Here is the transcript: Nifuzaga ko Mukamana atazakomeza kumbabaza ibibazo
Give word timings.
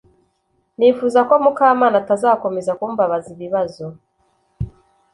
Nifuzaga 0.77 1.27
ko 1.29 1.35
Mukamana 1.43 1.95
atazakomeza 2.01 2.71
kumbabaza 2.79 3.27
ibibazo 3.35 3.85